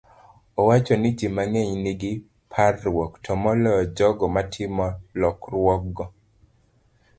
Owacho 0.61 0.93
ni 1.01 1.09
ji 1.17 1.27
mang'eny 1.35 1.73
nigi 1.83 2.11
parruok, 2.51 3.11
to 3.23 3.31
moloyo 3.41 3.83
jogo 3.97 4.25
matimo 4.35 4.85
lokruokgo. 5.19 6.05